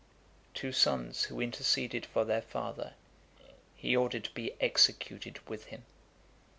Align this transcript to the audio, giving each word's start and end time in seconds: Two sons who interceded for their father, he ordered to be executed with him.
Two 0.55 0.71
sons 0.71 1.25
who 1.25 1.39
interceded 1.39 2.07
for 2.07 2.25
their 2.25 2.41
father, 2.41 2.95
he 3.75 3.95
ordered 3.95 4.23
to 4.23 4.33
be 4.33 4.55
executed 4.59 5.37
with 5.47 5.65
him. 5.65 5.83